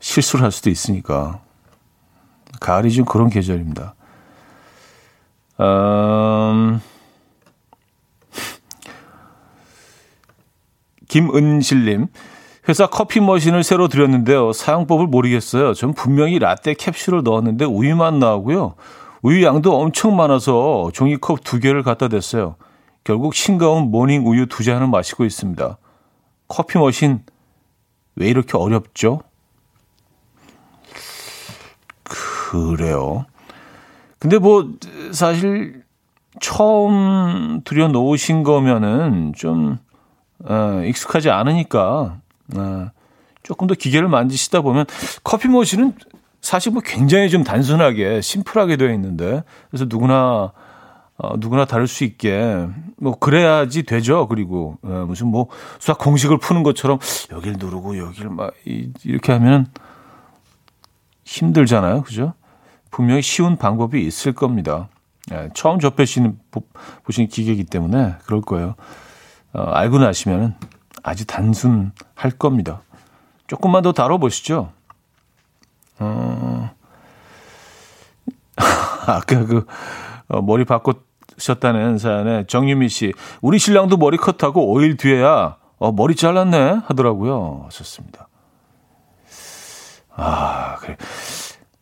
[0.00, 1.40] 실수를 할 수도 있으니까.
[2.60, 3.94] 가을이 좀 그런 계절입니다.
[5.60, 6.80] 음,
[11.10, 12.06] 김은실님,
[12.68, 14.52] 회사 커피 머신을 새로 들였는데요.
[14.52, 15.74] 사용법을 모르겠어요.
[15.74, 18.74] 전 분명히 라떼 캡슐을 넣었는데 우유만 나오고요.
[19.22, 22.54] 우유 양도 엄청 많아서 종이컵 두 개를 갖다 댔어요.
[23.02, 25.78] 결국 싱거운 모닝 우유 두 잔을 마시고 있습니다.
[26.46, 27.24] 커피 머신
[28.14, 29.22] 왜 이렇게 어렵죠?
[32.04, 33.26] 그래요.
[34.20, 34.70] 근데 뭐
[35.10, 35.82] 사실
[36.40, 39.78] 처음 들여놓으신 거면은 좀
[40.44, 42.18] 어, 익숙하지 않으니까
[42.56, 42.90] 어,
[43.42, 44.86] 조금 더 기계를 만지시다 보면
[45.24, 45.94] 커피 머신은
[46.40, 50.52] 사실 뭐 굉장히 좀 단순하게 심플하게 되어 있는데 그래서 누구나
[51.22, 54.26] 어, 누구나 다를 수 있게 뭐 그래야지 되죠.
[54.26, 55.48] 그리고 어, 무슨 뭐
[55.78, 56.98] 수학 공식을 푸는 것처럼
[57.30, 59.66] 여길 누르고 여길 막 이, 이렇게 하면
[61.24, 62.02] 힘들잖아요.
[62.02, 62.32] 그죠?
[62.90, 64.88] 분명히 쉬운 방법이 있을 겁니다.
[65.30, 66.38] 예, 처음 접해시는
[67.04, 68.74] 보신 기계이기 때문에 그럴 거예요.
[69.52, 70.56] 어, 알고 나시면
[71.02, 72.80] 아주 단순할 겁니다.
[73.46, 74.72] 조금만 더 다뤄보시죠.
[75.98, 76.70] 어,
[79.06, 79.66] 아까 그
[80.28, 86.80] 어, 머리 바꾸셨다는 사연에 정유미 씨, 우리 신랑도 머리 컷하고 5일 뒤에야 어, 머리 잘랐네
[86.86, 87.62] 하더라고요.
[87.66, 88.28] 하셨습니다.
[90.14, 90.96] 아, 그래.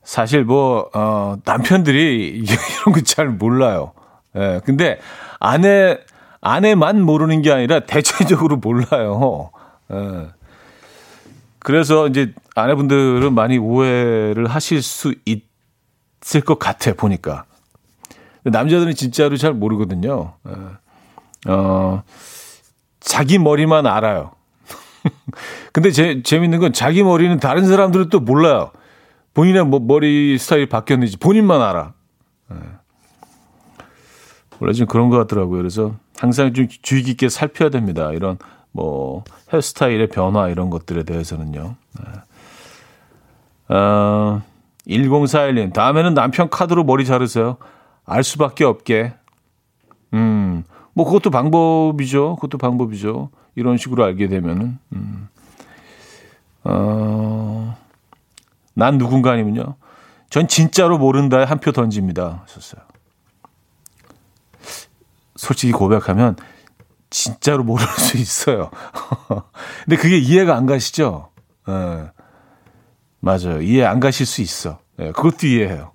[0.05, 3.93] 사실 뭐, 어, 남편들이 이런 거 잘 몰라요.
[4.37, 4.99] 예, 근데
[5.41, 5.99] 아내,
[6.49, 9.51] 아내만 모르는 게 아니라 대체적으로 몰라요.
[9.93, 10.29] 예.
[11.59, 17.45] 그래서 이제 아내분들은 많이 오해를 하실 수 있을 것 같아, 보니까.
[18.45, 20.33] 남자들은 진짜로 잘 모르거든요.
[20.49, 21.51] 예.
[21.53, 22.03] 어,
[22.99, 24.33] 자기 머리만 알아요.
[25.73, 28.71] 근데 제, 재밌는 건 자기 머리는 다른 사람들은 또 몰라요.
[29.35, 31.93] 본인의 뭐 머리 스타일이 바뀌었는지 본인만 알아.
[32.51, 32.57] 네.
[34.61, 35.59] 원래 좀 그런 것 같더라고요.
[35.59, 38.13] 그래서 항상 좀 주의 깊게 살펴야 됩니다.
[38.13, 38.39] 이런
[38.73, 41.77] 뭐 헤어스타일의 변화 이런 것들에 대해서는요.
[42.01, 43.75] 네.
[43.75, 44.43] 어,
[44.87, 47.57] 1041님, 다음에는 남편 카드로 머리 자르세요.
[48.05, 49.13] 알 수밖에 없게.
[50.15, 52.37] 음, 뭐 그것도 방법이죠.
[52.37, 53.31] 그것도 방법이죠.
[53.55, 54.79] 이런 식으로 알게 되면은.
[54.95, 55.29] 음.
[56.65, 57.77] 어,
[58.75, 59.75] 난 누군가 아니면요.
[60.31, 62.43] 전 진짜로 모른다에 한 표 던집니다.
[62.47, 62.83] 하셨어요.
[65.39, 66.37] 솔직히 고백하면
[67.11, 68.71] 진짜로 모를 수 있어요.
[69.85, 71.31] 근데 그게 이해가 안 가시죠?
[71.67, 72.11] 네.
[73.21, 73.63] 맞아요.
[73.63, 74.81] 이해 안 가실 수 있어.
[74.97, 75.93] 네, 그것도 이해해요.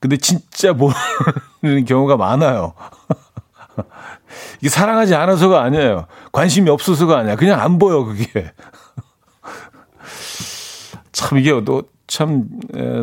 [0.00, 2.74] 근데 진짜 모르는 경우가 많아요.
[4.60, 6.06] 이게 사랑하지 않아서가 아니에요.
[6.32, 7.36] 관심이 없어서가 아니야.
[7.36, 8.52] 그냥 안 보여, 그게.
[11.12, 12.48] 참 이게 또 참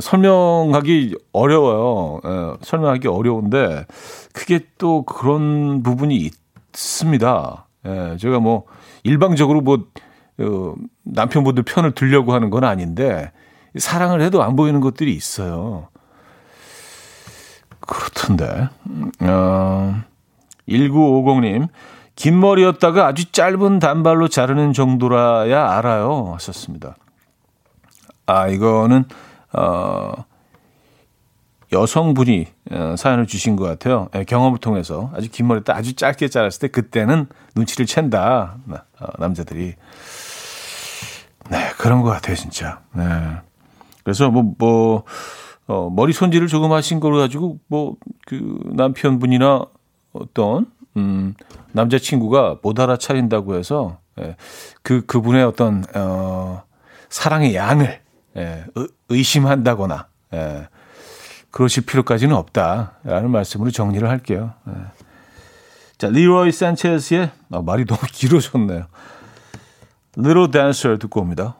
[0.01, 2.19] 설명하기 어려워요.
[2.25, 3.85] 에, 설명하기 어려운데
[4.33, 6.29] 그게 또 그런 부분이
[6.73, 7.67] 있습니다.
[7.85, 8.65] 에, 제가 뭐
[9.03, 9.85] 일방적으로 뭐
[10.39, 13.31] 어, 남편분들 편을 들려고 하는 건 아닌데
[13.77, 15.87] 사랑을 해도 안 보이는 것들이 있어요.
[17.79, 18.69] 그렇던데.
[19.21, 20.01] 어,
[20.67, 21.67] 1950님,
[22.15, 26.31] 긴 머리였다가 아주 짧은 단발로 자르는 정도라야 알아요.
[26.33, 26.95] 하셨습니다.
[28.25, 29.05] 아, 이거는,
[29.53, 30.13] 어,
[31.71, 34.09] 여성분이 어, 사연을 주신 것 같아요.
[34.15, 38.53] 예, 경험을 통해서 아주 긴 머리 때 아주 짧게 자랐을 때 그때는 눈치를 챈다.
[38.69, 39.73] 어, 남자들이.
[41.49, 42.81] 네, 그런 것 같아요, 진짜.
[42.93, 43.03] 네.
[44.03, 45.03] 그래서 뭐, 뭐,
[45.67, 49.65] 어, 머리 손질을 조금 하신 걸 가지고 뭐, 그 남편분이나
[50.13, 51.33] 어떤, 음,
[51.73, 54.35] 남자친구가 못 알아차린다고 해서, 예,
[54.81, 56.63] 그, 그분의 어떤, 어,
[57.09, 58.04] 사랑의 양을
[58.37, 58.65] 예,
[59.09, 60.67] 의심한다거나 예,
[61.51, 64.53] 그러실 필요까지는 없다라는 말씀으로 정리를 할게요.
[64.67, 64.73] 예.
[65.97, 68.87] 자, 리로이 산체스의 아, 말이 너무 길어졌네요.
[70.17, 71.55] Little Dancer 듣고 옵니다.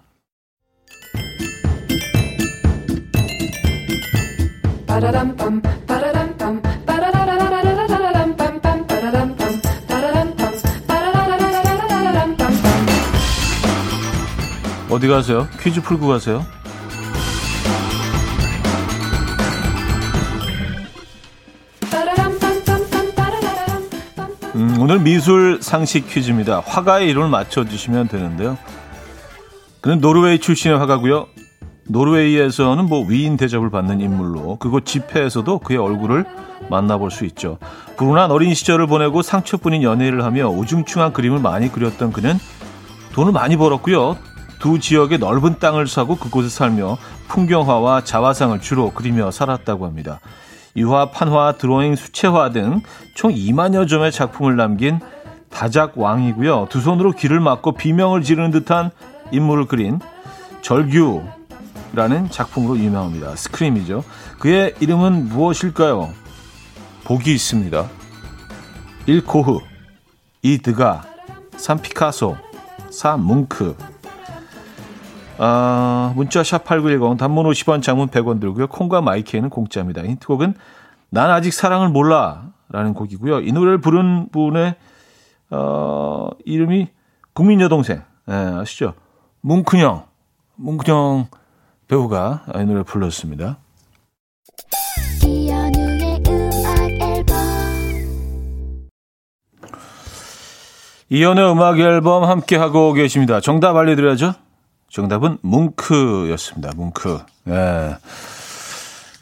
[14.89, 15.47] 어디 가세요?
[15.59, 16.45] 퀴즈 풀고 가세요?
[24.86, 26.60] 오늘 미술 상식 퀴즈입니다.
[26.60, 28.56] 화가의 이름을 맞춰주시면 되는데요.
[29.82, 31.26] 그는 노르웨이 출신의 화가고요.
[31.88, 36.26] 노르웨이에서는 뭐 위인 대접을 받는 인물로 그곳 집회에서도 그의 얼굴을
[36.69, 37.58] 만나볼 수 있죠.
[37.98, 42.38] 불운한 어린 시절을 보내고 상처뿐인 연애를 하며 우중충한 그림을 많이 그렸던 그는
[43.13, 44.17] 돈을 많이 벌었고요.
[44.60, 50.19] 두 지역의 넓은 땅을 사고 그곳에 살며 풍경화와 자화상을 주로 그리며 살았다고 합니다.
[50.75, 52.81] 유화, 판화, 드로잉, 수채화 등
[53.15, 54.99] 총 2만여 점의 작품을 남긴
[55.49, 56.67] 다작 왕이고요.
[56.69, 58.91] 두 손으로 귀를 막고 비명을 지르는 듯한
[59.31, 59.99] 인물을 그린
[60.61, 63.35] 절규라는 작품으로 유명합니다.
[63.38, 64.03] Scream이죠.
[64.38, 66.13] 그의 이름은 무엇일까요?
[67.05, 67.89] 보기 있습니다.
[69.08, 69.62] 1 고흐,
[70.41, 71.03] 2 드가,
[71.55, 72.35] 3 피카소,
[72.89, 73.77] 4 뭉크.
[75.38, 78.67] 아, 문자 샵8910 단문 50원 장문 100원 들고요.
[78.67, 80.04] 콩과 마이케이는 공짜입니다.
[80.04, 80.54] 힌트곡은
[81.10, 83.41] 난 아직 사랑을 몰라 라는 곡이고요.
[83.41, 84.76] 이 노래를 부른 분의
[85.52, 86.88] 어, 이름이
[87.34, 88.93] 국민 여동생 예, 아시죠?
[89.41, 90.06] 뭉크형
[90.56, 91.28] 뭉크형
[91.88, 93.58] 배우가 이 노래를 불렀습니다.
[101.10, 103.39] 이연의 음악 앨범 함께 하고 계십니다.
[103.39, 104.34] 정답 알려드려야죠.
[104.99, 106.71] 정답은 뭉크였습니다.
[106.73, 107.19] 뭉크.
[107.49, 107.97] 예.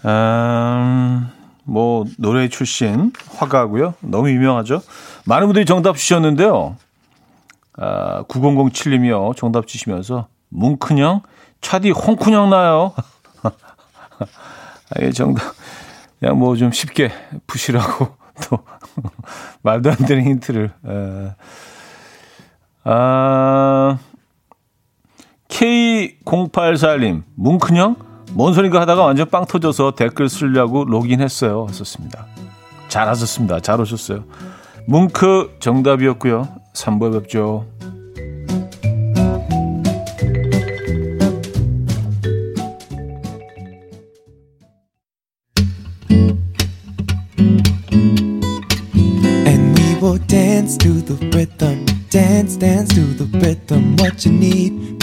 [0.07, 1.31] 음,
[1.63, 3.95] 뭐 노래 출신 화가고요.
[4.01, 4.83] 너무 유명하죠.
[5.25, 6.75] 많은 분들이 정답 주셨는데요.
[7.77, 9.36] 아, 9007님이요.
[9.36, 11.23] 정답 주시면서 뭉크냥
[11.62, 12.93] 차디 홍크냥 나요.
[13.41, 14.25] 아,
[15.01, 15.41] 예, 정답.
[16.19, 17.12] 그냥 뭐 좀 쉽게
[17.47, 18.09] 푸시라고
[18.47, 18.59] 또
[19.63, 20.71] 말도 안 되는 힌트를.
[20.88, 21.36] 에.
[22.83, 23.97] 아,
[25.53, 27.95] K0841님, 뭉크냥?
[28.31, 31.67] 뭔 소리인가 하다가 완전 빵 터져서 댓글 쓰려고 로그인했어요.
[31.69, 32.25] 했었습니다.
[32.87, 33.59] 잘하셨습니다.
[33.59, 34.23] 잘 오셨어요.
[34.87, 36.47] 뭉크 정답이었고요.
[36.73, 37.67] 3부에 뵙죠.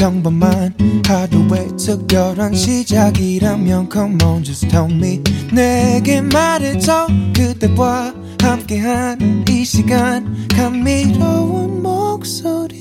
[0.00, 0.74] 평범한
[1.06, 5.22] 하루의 특별한 시작이라면 come on just tell me.
[5.52, 10.48] 내게 말해줘 그대와 함께한 이 시간.
[10.48, 12.78] 감미로운 목소리.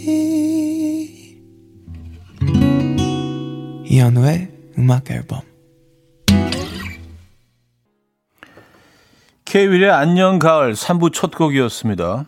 [3.85, 5.41] 이현우의 음악 앨범.
[9.43, 12.27] K-윌의 안녕 가을 3부 첫 곡이었습니다.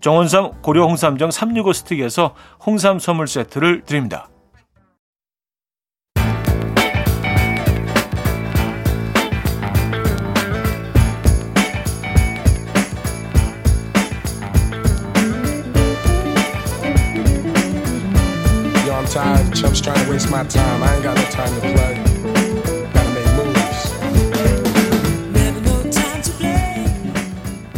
[0.00, 4.28] 정원삼 고려 홍삼정 365 스틱에서 홍삼 선물 세트를 드립니다.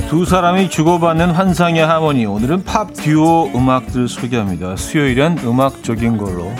[0.09, 2.25] 두 사람이 주고받는 환상의 하모니.
[2.25, 4.75] 오늘은 팝 듀오 음악들 소개합니다.
[4.75, 6.51] 수요일엔 음악적인 걸로.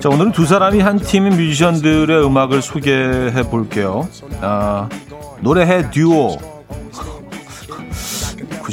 [0.00, 4.08] 자, 오늘은 두 사람이 한 팀의 뮤지션들의 음악을 소개해 볼게요.
[4.40, 4.88] 아,
[5.40, 6.51] 노래해 듀오.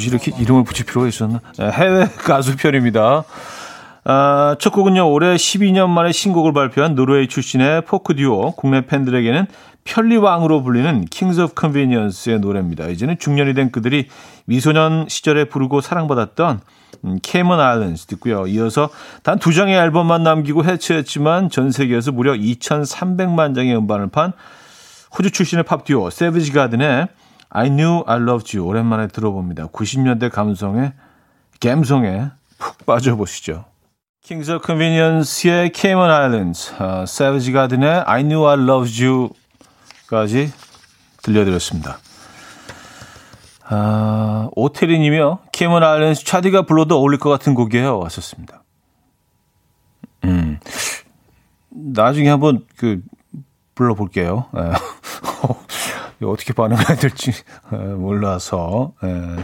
[0.00, 1.40] 굳이 이렇게 이름을 붙일 필요가 있었나?
[1.58, 3.24] 네, 해외 가수 편입니다.
[4.04, 9.46] 아, 첫 곡은요, 올해 12년 만에 신곡을 발표한 노르웨이 출신의 포크 듀오, 국내 팬들에게는
[9.84, 12.88] 편리왕으로 불리는 킹스 오브 컨비니언스의 노래입니다.
[12.88, 14.08] 이제는 중년이 된 그들이
[14.46, 16.60] 미소년 시절에 부르고 사랑받았던
[17.04, 18.46] 음, Cayman Islands 듣고요.
[18.46, 18.88] 이어서
[19.22, 24.32] 단 두 장의 앨범만 남기고 해체했지만 전 세계에서 무려 2,300만 장의 음반을 판
[25.18, 27.08] 호주 출신의 팝 듀오 세비지 가든의
[27.50, 29.66] I Knew I Loved You 오랜만에 들어봅니다.
[29.68, 30.92] 90년대 감성에
[31.58, 33.64] 갬성에 푹 빠져보시죠.
[34.22, 40.52] Kings of Convenience의 Cayman Islands, 어, Savage Garden의 I Knew I Loved You까지
[41.22, 41.98] 들려드렸습니다.
[43.64, 45.40] 아, 오태리 님이요.
[45.52, 47.98] Cayman Islands 차디가 불러도 어울릴 것 같은 곡이에요.
[47.98, 48.62] 왔었습니다.
[50.24, 50.60] 음,
[51.70, 53.00] 나중에 한번 그
[53.74, 54.46] 불러볼게요.
[56.22, 56.26] 예.
[56.26, 57.32] 어떻게 반응해야 될지
[57.72, 59.36] 예, 몰라서 예.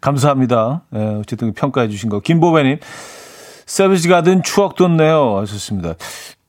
[0.00, 0.82] 감사합니다.
[1.20, 2.78] 어쨌든 평가해 주신 거 김보배님
[3.66, 5.94] 서비스 가든 추억 돋네요 하셨습니다.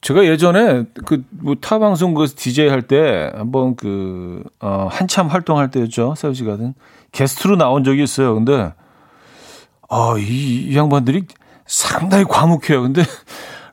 [0.01, 6.45] 제가 예전에 그뭐타 방송 그 DJ 할 때 한번 그 어, 한참 활동할 때였죠 서비스
[6.45, 6.73] 가든
[7.11, 8.35] 게스트로 나온 적이 있어요.
[8.35, 8.71] 근데
[9.89, 11.23] 아이 이 양반들이
[11.65, 12.81] 상당히 과묵해요.
[12.83, 13.03] 근데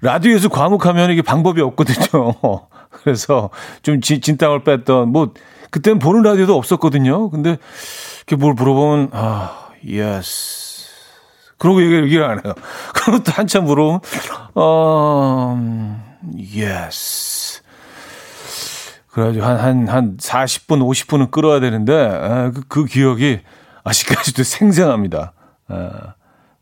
[0.01, 2.35] 라디오에서 과묵하면 이게 방법이 없거든요.
[2.91, 3.51] 그래서
[3.83, 5.33] 좀 진, 진땀을 뺐던 뭐
[5.75, 7.31] 그때는 보는 라디오도 없었거든요.
[7.31, 7.57] 근데
[8.19, 10.85] 이렇게 뭘 물어보면 아, yes.
[11.59, 12.55] 그러고 얘기를, 얘기를 안 해요.
[12.95, 14.01] 그리고 또 한참 물어보면
[14.55, 16.01] 어,
[16.39, 17.61] yes.
[19.11, 23.41] 그래가지고 한, 한, 한 40분, 50분은 끌어야 되는데, 아, 그, 그 기억이
[23.83, 25.33] 아직까지도 생생합니다.
[25.69, 26.15] 아,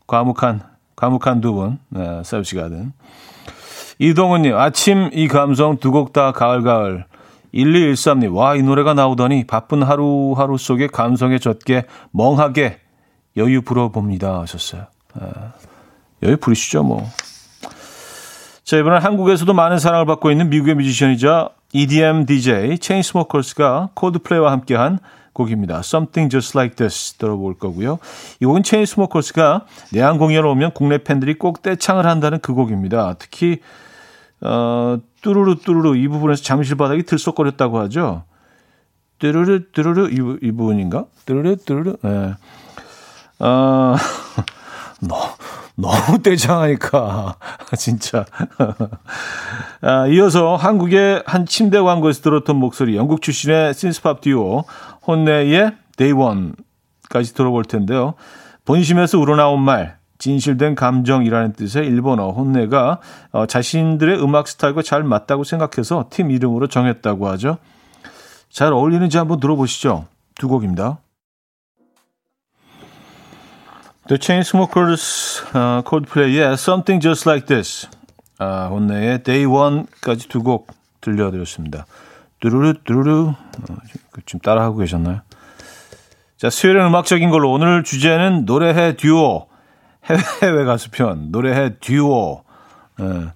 [0.07, 0.61] 과묵한,
[0.95, 2.93] 과묵한 두 분, 아, 새비지 가든.
[3.99, 7.05] 이동훈님, 아침 이 감성 두 곡 다 가을가을.
[7.53, 12.79] 1213님, 와, 이 노래가 나오더니 바쁜 하루하루 속에 감성에 젖게 멍하게
[13.37, 14.41] 여유 부려봅니다.
[14.41, 14.85] 하셨어요.
[15.19, 15.53] 아,
[16.23, 17.07] 여유 부리시죠, 뭐.
[18.63, 24.99] 자, 이번엔 한국에서도 많은 사랑을 받고 있는 미국의 뮤지션이자 EDM DJ 체인스모커스가 콜드플레이와 함께한
[25.33, 25.79] 곡입니다.
[25.79, 27.99] Something Just Like This 들어볼 거고요.
[28.39, 33.15] 이 곡은 체인스모커스가 내한 공연을 오면 국내 팬들이 꼭 떼창을 한다는 그 곡입니다.
[33.19, 33.59] 특히
[34.45, 38.23] 어, 뚜루루 뚜루루 이 부분에서 잠실 바닥이 들썩거렸다고 하죠.
[39.19, 41.05] 뚜루루 뚜루루 이, 이 부분인가?
[41.25, 41.97] 뚜루루 뚜루루.
[42.03, 42.09] 예.
[42.09, 42.33] 네.
[43.39, 43.95] 어,
[45.01, 45.35] 너,
[45.75, 47.35] 너무 떼창하니까
[47.77, 48.25] 진짜.
[49.81, 54.65] 아, 이어서 한국의 한 침대 광고에서 들었던 목소리, 영국 출신의 synth pop 듀오
[55.07, 58.15] 혼내의 One까지 들어볼 텐데요.
[58.65, 63.01] 본심에서 우러나온 말, 진실된 감정이라는 뜻의 일본어 혼내가
[63.33, 67.57] 어, 자신들의 음악 스타일과 잘 맞다고 생각해서 팀 이름으로 정했다고 하죠.
[68.49, 70.05] 잘 어울리는지 한번 들어보시죠.
[70.35, 70.99] 두 곡입니다.
[74.07, 77.89] The Chainsmokers, uh, Coldplay의 Something Just Like This,
[78.37, 80.67] 아, 혼내의 Day One까지 두 곡
[81.01, 81.85] 들려드렸습니다.
[82.39, 83.75] 뚜루루 뚜루루 어,
[84.25, 85.19] 지금 따라하고 계셨나요?
[86.37, 89.47] 자, 수요일은 음악적인 걸로 오늘 주제는 노래해 듀오
[90.05, 92.43] 해외 가수편 노래해 듀오.
[93.01, 93.31] 예.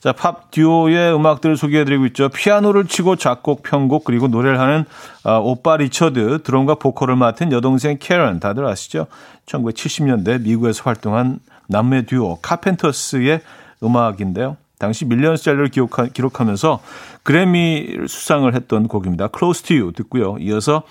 [0.00, 2.28] 자, 팝 듀오의 음악들을 소개해드리고 있죠.
[2.28, 4.84] 피아노를 치고 작곡, 편곡, 그리고 노래를 하는
[5.24, 9.06] 어, 오빠 리처드, 드럼과 보컬을 맡은 여동생 캐런, 다들 아시죠?
[9.46, 13.42] 1970년대 미국에서 활동한 남매 듀오 카펜터스의
[13.82, 14.56] 음악인데요.
[14.78, 16.80] 당시 밀리언셀러를 기록하, 기록하면서
[17.22, 19.28] 그래미 수상을 했던 곡입니다.
[19.36, 20.36] Close to You 듣고요.
[20.40, 20.82] 이어서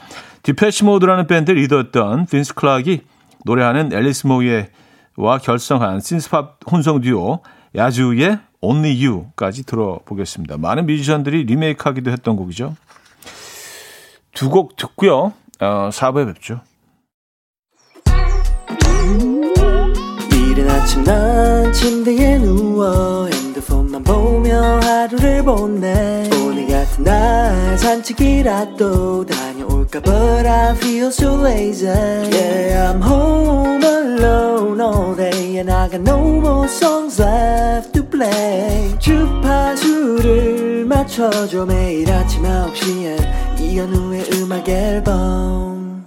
[0.44, 3.02] 디페쉬 모드라는 밴드 리더였던 빈스 클락이
[3.44, 7.42] 노래하는 앨리슨 모이에와 결성한 synth pop 혼성 듀오
[7.76, 10.58] 야주의 Only You까지 들어보겠습니다.
[10.58, 12.76] 많은 뮤지션들이 리메이크하기도 했던 곡이죠.
[14.34, 15.34] 두 곡 듣고요.
[15.60, 16.62] 어, 4부에 뵙죠.
[20.34, 30.02] 이른 아침 난 침대에 누워 핸드폰만 보며 하루를 보내 오늘 같은 날 산책이라도 다 볼까
[30.02, 36.40] But I feel so lazy Yeah I'm home alone all day And I got no
[36.40, 46.06] more songs left to play 주파수를 맞춰줘 매일 아침 9시에 이현우의 음악 앨범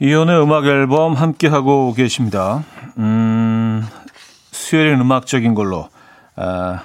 [0.00, 2.64] 이현우의 음악 앨범 함께하고 계십니다
[2.98, 3.84] 음,
[4.52, 5.88] 수요일은 음악적인 걸로
[6.36, 6.84] 아,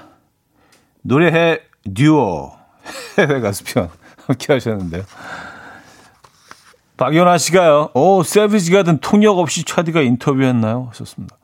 [1.02, 1.60] 노래해
[1.94, 2.55] 듀오
[3.18, 3.90] 해외 가수편
[4.28, 5.04] 함께 하셨는데요.
[6.98, 7.90] 박연아 씨가요.
[7.94, 10.88] 오, 세비지 가든 통역 없이 차디가 인터뷰했나요?
[10.92, 11.36] 하셨습니다.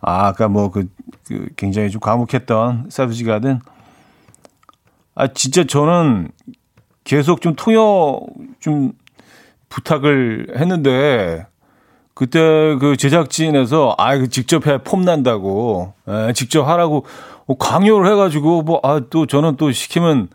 [0.00, 0.88] 아, 아까 뭐 그,
[1.26, 3.60] 그 굉장히 좀 과묵했던 세비지 가든.
[5.14, 6.30] 아, 진짜 저는
[7.04, 8.20] 계속 좀 통역
[8.60, 8.92] 좀
[9.68, 11.46] 부탁을 했는데
[12.14, 17.04] 그때 그 제작진에서 아, 그 직접 해 폼난다고 에, 직접 하라고
[17.58, 20.28] 강요를 해가지고 뭐 아 또 저는 또 시키면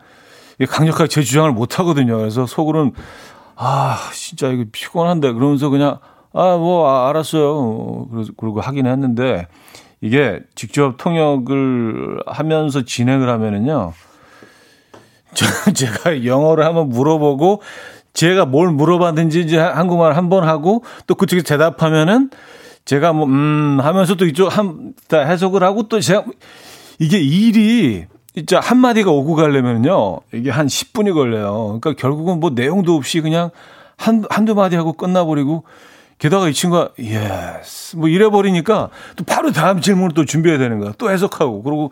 [0.66, 2.18] 강력하게 제 주장을 못 하거든요.
[2.18, 2.94] 그래서 속으로는
[3.56, 6.00] 아 진짜 이거 피곤한데 그러면서 그냥
[6.34, 8.08] 아뭐 아, 알았어요.
[8.38, 9.48] 그리고 하긴 했는데
[10.02, 13.94] 이게 직접 통역을 하면서 진행을 하면은요
[15.74, 17.62] 제가 영어를 한번 물어보고
[18.14, 22.30] 제가 뭘 물어봤는지 이제 한국말 한 번 하고 또 그쪽에 대답하면은
[22.86, 26.24] 제가 뭐, 음, 하면서 또 이쪽 한, 다 해석을 하고 또 제가
[27.00, 28.06] 이게 일이
[28.38, 30.20] 진짜 한마디가 오고 가려면요.
[30.32, 31.80] 이게 한 10분이 걸려요.
[31.82, 33.50] 그러니까 결국은 뭐 내용도 없이 그냥
[33.98, 35.64] 한, 한두 마디 하고 끝나버리고
[36.20, 40.94] 게다가 이 친구가 yes 뭐 이래버리니까 또 바로 다음 질문을 또 준비해야 되는 거야.
[41.00, 41.92] 또 해석하고 그러고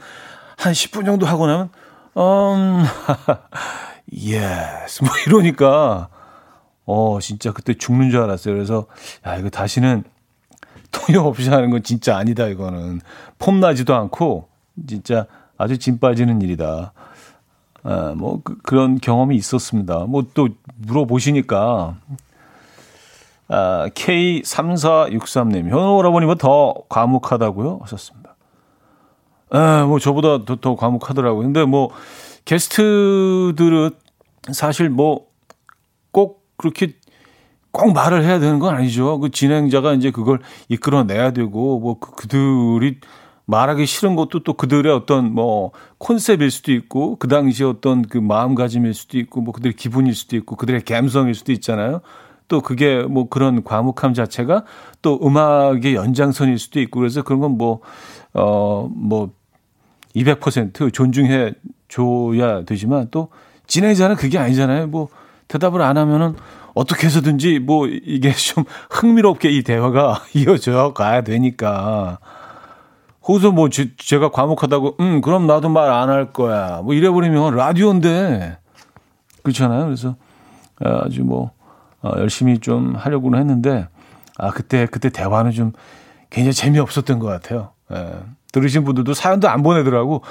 [0.55, 1.69] 한 10분 정도 하고 나면
[2.15, 2.85] 음
[4.13, 6.09] yes 뭐 이러니까
[6.85, 8.53] 어 진짜 그때 죽는 줄 알았어요.
[8.53, 8.85] 그래서
[9.25, 10.03] 야 이거 다시는
[10.91, 13.01] 통역 없이 하는 건 진짜 아니다 이거는
[13.39, 14.47] 폼나지도 않고
[14.87, 15.25] 진짜
[15.57, 16.93] 아주 진 빠지는 일이다.
[17.83, 20.05] 아, 뭐 그, 런 경험이 있었습니다.
[20.05, 21.97] 뭐 또 물어보시니까
[23.47, 27.79] 아, K3463님 현우 오라버니보다 더 과묵하다고요?
[27.83, 28.35] 하셨습니다.
[29.51, 31.43] 아, 뭐 저보다 더, 더 과묵하더라고요.
[31.43, 31.89] 근데 뭐
[32.45, 33.91] 게스트들은
[34.51, 35.35] 사실 뭐
[36.15, 36.93] 꼭 그렇게
[37.71, 39.19] 꼭 말을 해야 되는 건 아니죠.
[39.19, 40.39] 그 진행자가 이제 그걸
[40.69, 43.01] 이끌어내야 되고 뭐 그, 그들이
[43.45, 48.93] 말하기 싫은 것도 또 그들의 어떤 뭐 콘셉트일 수도 있고 그 당시 어떤 그 마음가짐일
[48.93, 52.01] 수도 있고 뭐 그들의 기분일 수도 있고 그들의 감성일 수도 있잖아요.
[52.47, 54.65] 또 그게 뭐 그런 과묵함 자체가
[55.01, 57.81] 또 음악의 연장선일 수도 있고 그래서 그런 건 뭐,
[58.33, 59.31] 어, 뭐,
[60.15, 61.53] 200% 존중해
[61.87, 63.29] 줘야 되지만 또
[63.67, 64.87] 진행자는 그게 아니잖아요.
[64.87, 65.09] 뭐
[65.47, 66.35] 대답을 안 하면은
[66.73, 72.19] 어떻게 해서든지 뭐 이게 좀 흥미롭게 이 대화가 이어져 가야 되니까.
[73.25, 76.81] 거기서 뭐 제, 제가 과묵하다고 음 그럼 나도 말 안 할 거야.
[76.83, 78.57] 뭐 이래버리면 라디오인데.
[79.43, 79.85] 그렇잖아요.
[79.85, 80.15] 그래서
[80.79, 81.51] 아주 뭐
[82.01, 83.87] 어, 열심히 좀 하려고는 했는데
[84.37, 85.71] 아 그때 그때 대화는 좀
[86.29, 87.71] 굉장히 재미없었던 것 같아요.
[87.93, 88.11] 예.
[88.51, 90.21] 들으신 분들도 사연도 안 보내더라고.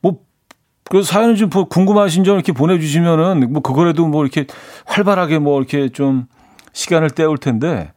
[0.00, 4.46] 뭐그 사연을 좀 궁금하신 점 이렇게 보내주시면은 뭐 그거라도 뭐 이렇게
[4.86, 6.26] 활발하게 뭐 이렇게 좀
[6.72, 7.92] 시간을 때울 텐데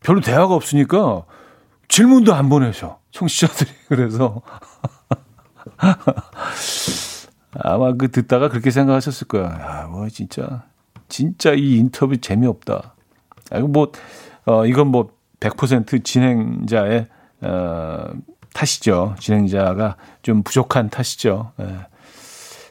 [0.00, 1.24] 별로 대화가 없으니까
[1.88, 3.03] 질문도 안 보내셔.
[3.14, 4.42] 청취자들이 그래서
[7.52, 9.44] 아마 그 듣다가 그렇게 생각하셨을 거야.
[9.44, 10.64] 야, 뭐 진짜
[11.08, 12.94] 진짜 이 인터뷰 재미없다.
[13.50, 13.92] 아, 이거 뭐
[14.46, 15.10] 어, 이건 뭐
[15.40, 17.06] 100% 진행자의
[17.42, 18.10] 어,
[18.52, 19.14] 탓이죠.
[19.20, 21.52] 진행자가 좀 부족한 탓이죠.
[21.60, 21.86] 예.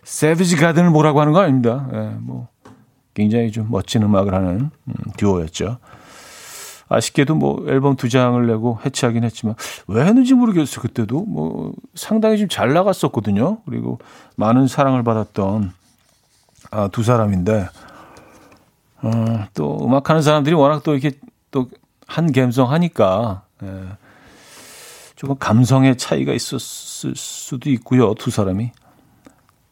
[0.04, 1.88] 세비지 가든을 뭐라고 하는 거 아닙니다.
[1.94, 2.50] 예, 뭐
[3.14, 5.78] 굉장히 좀 멋진 음악을 하는 음, 듀오였죠.
[6.90, 9.56] 아쉽게도 뭐 앨범 두 장을 내고 해체하긴 했지만
[9.88, 10.82] 왜 했는지 모르겠어요.
[10.82, 13.60] 그때도 뭐 상당히 좀 잘 나갔었거든요.
[13.66, 14.00] 그리고
[14.36, 15.72] 많은 사랑을 받았던
[16.72, 17.68] 아, 두 사람인데
[19.02, 21.18] 어, 또 음악하는 사람들이 워낙 또 이렇게
[21.52, 21.68] 또
[22.08, 23.68] 한 감성 하니까 예,
[25.16, 28.14] 조금 감성의 차이가 있었을 수도 있고요.
[28.14, 28.72] 두 사람이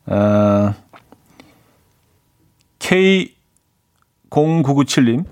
[0.07, 0.73] 아,
[2.79, 5.25] K0997님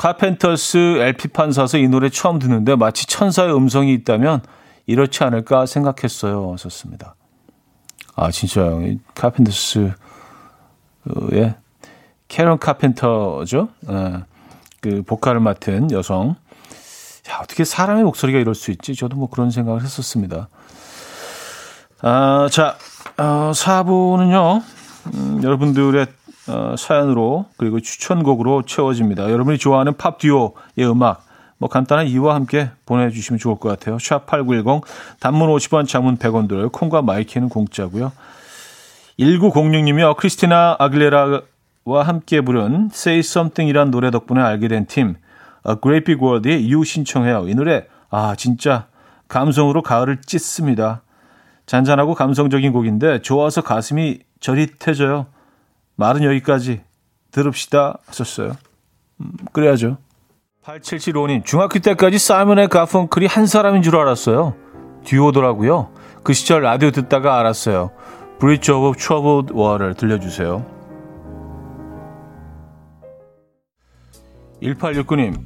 [0.00, 4.40] 카펜터스 LP판 사서 이 노래 처음 듣는데 마치 천사의 음성이 있다면
[4.86, 6.56] 이렇지 않을까 생각했어요.
[6.56, 7.16] 썼습니다.
[8.16, 8.80] 아, 진짜요.
[9.14, 9.92] 카펜터스의
[12.28, 13.68] 캐런 카펜터죠.
[13.90, 14.24] 예,
[14.80, 16.34] 그 보컬을 맡은 여성.
[17.28, 18.94] 야, 어떻게 사람의 목소리가 이럴 수 있지?
[18.94, 20.48] 저도 뭐 그런 생각을 했었습니다.
[22.00, 22.78] 아, 자,
[23.18, 24.62] 어, 4부는요,
[25.12, 26.06] 음, 여러분들의
[26.50, 29.30] 어, 사연으로 그리고 추천곡으로 채워집니다.
[29.30, 31.24] 여러분이 좋아하는 팝 듀오의 음악
[31.58, 33.98] 뭐 간단한 이유와 함께 보내주시면 좋을 것 같아요.
[33.98, 34.82] 샵 8910
[35.20, 36.70] 단문 50원 장문 100원 들어요.
[36.70, 38.12] 콩과 마이케이는 공짜고요.
[39.18, 40.16] 1906님이요.
[40.16, 45.16] 크리스티나 아길레라와 함께 부른 Say Something이란 노래 덕분에 알게 된 팀
[45.68, 47.46] A Great Big World의 You 신청해요.
[47.48, 48.86] 이 노래 아 진짜
[49.28, 51.02] 감성으로 가을을 찢습니다.
[51.66, 55.26] 잔잔하고 감성적인 곡인데 좋아서 가슴이 저릿해져요.
[56.00, 56.80] 말은 여기까지
[57.30, 58.56] 들읍시다 하셨어요.
[59.20, 59.98] 음, 그래야죠.
[60.64, 64.54] 8775님, 중학교 때까지 사이먼 앤 가펑클이 한 사람인 줄 알았어요.
[65.04, 65.90] 듀오더라고요.
[66.22, 67.90] 그 시절 라디오 듣다가 알았어요.
[68.38, 70.64] Bridge Over Troubled Water 들려주세요.
[74.62, 75.36] 1869님,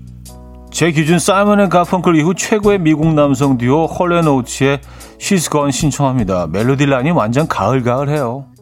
[0.71, 4.81] 제 기준 사이먼 앤 가펑클 이후 최고의 미국 남성 듀오 홀 앤 오츠의
[5.19, 6.49] She's Gone 신청합니다.
[6.49, 8.54] 멜로디 라인이 완전 가을가을해요.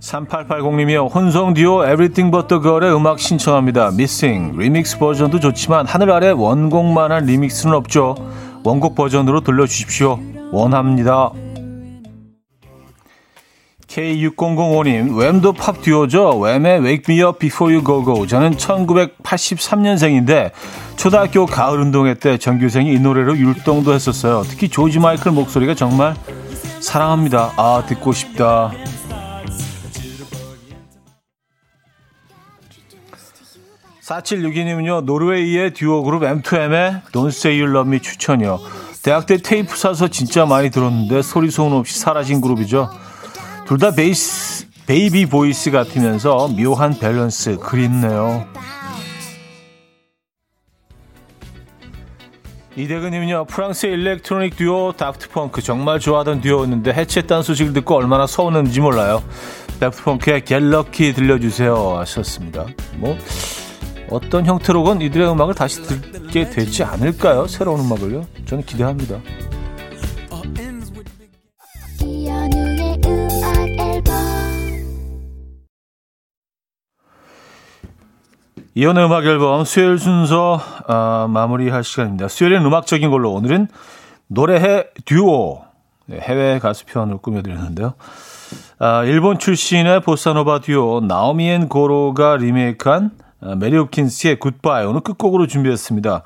[0.00, 1.14] 3880님이요.
[1.14, 3.88] 혼성 듀오 Everything But The Girl의 음악 신청합니다.
[3.88, 4.58] Missing.
[4.58, 8.14] 리믹스 버전도 좋지만 하늘 아래 원곡만한 리믹스는 없죠.
[8.64, 10.18] 원곡 버전으로 들려주십시오.
[10.52, 11.32] 원합니다.
[13.86, 16.38] K6005님, 웸도 팝 듀오죠.
[16.38, 18.26] 웸의 Wake Me Up Before You Go Go.
[18.26, 20.52] 저는 1983년생인데
[20.96, 24.44] 초등학교 가을 운동회 때 전교생이 이 노래로 율동도 했었어요.
[24.48, 26.14] 특히 조지 마이클 목소리가 정말
[26.80, 27.52] 사랑합니다.
[27.56, 28.70] 아, 듣고 싶다.
[34.10, 38.58] 4762님은요, 노르웨이의 듀오 그룹 M2M의 Don't Say You Love Me 추천이요.
[39.02, 42.90] 대학 때 테이프 사서 진짜 많이 들었는데 소리 소문 없이 사라진 그룹이죠.
[43.66, 48.46] 둘 다 베이스, baby voice 같으면서 묘한 밸런스 그립네요.
[52.76, 59.22] 이대근님은요 프랑스의 일렉트로닉 듀오 다프트펑크 정말 좋아하던 듀오였는데 해체했다는 소식을 듣고 얼마나 서운했는지 몰라요.
[59.78, 62.66] 다프트펑크의 갤럭키 들려주세요 하셨습니다.
[62.96, 63.16] 뭐
[64.10, 67.46] 어떤 형태로건 이들의 음악을 다시 듣게 되지 않을까요?
[67.46, 68.26] 새로운 음악을요?
[68.46, 69.20] 저는 기대합니다.
[78.74, 82.28] 이현우의 음악 앨범 수요일 순서 어, 마무리할 시간입니다.
[82.28, 83.68] 수요일은 음악적인 걸로 오늘은
[84.28, 85.62] 노래해 듀오
[86.06, 87.94] 네, 해외 가수 편을 꾸며드렸는데요.
[88.78, 95.46] 아, 일본 출신의 보사노바 듀오 나오미 앤 고로가 리메이크한 아, 메리 홉킨스의 Goodbye 오늘 끝곡으로
[95.46, 96.22] 준비했습니다.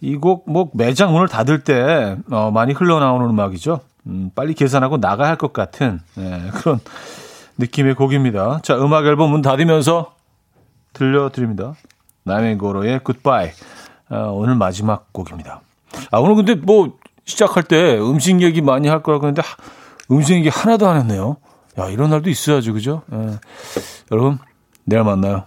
[0.00, 3.80] 이 곡 뭐 매장 문을 닫을 때 어, 많이 흘러나오는 음악이죠.
[4.06, 6.80] 음, 빨리 계산하고 나가야 할 것 같은 네, 그런
[7.58, 8.60] 느낌의 곡입니다.
[8.64, 10.14] 자, 음악 앨범 문 닫으면서
[10.92, 11.74] 들려드립니다.
[12.24, 13.50] 나메고로의 굿바이.
[14.08, 15.60] 아, 오늘 마지막 곡입니다.
[16.10, 19.42] 아, 오늘 근데 뭐 시작할 때 음식 얘기 많이 할 거라고 했는데
[20.10, 21.36] 음식 얘기 하나도 안 했네요.
[21.78, 22.72] 야, 이런 날도 있어야죠.
[22.74, 23.02] 그죠?
[23.12, 23.38] 예.
[24.10, 24.38] 여러분,
[24.84, 25.44] 내일 만나요.